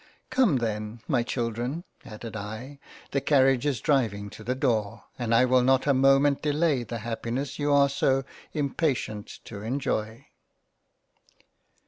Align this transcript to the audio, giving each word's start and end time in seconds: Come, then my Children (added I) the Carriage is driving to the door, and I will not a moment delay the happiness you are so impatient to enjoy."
Come, 0.31 0.55
then 0.55 0.99
my 1.07 1.21
Children 1.21 1.83
(added 2.03 2.35
I) 2.35 2.79
the 3.11 3.21
Carriage 3.21 3.67
is 3.67 3.79
driving 3.81 4.31
to 4.31 4.43
the 4.43 4.55
door, 4.55 5.03
and 5.19 5.31
I 5.31 5.45
will 5.45 5.61
not 5.61 5.85
a 5.85 5.93
moment 5.93 6.41
delay 6.41 6.81
the 6.81 6.97
happiness 7.05 7.59
you 7.59 7.71
are 7.71 7.87
so 7.87 8.23
impatient 8.51 9.27
to 9.45 9.61
enjoy." 9.61 10.25